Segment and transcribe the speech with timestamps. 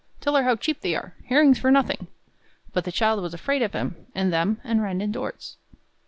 [0.19, 2.07] Tell her how cheap they are herrings for nothing."
[2.73, 5.57] But the child was afraid of him and them, and ran indoors.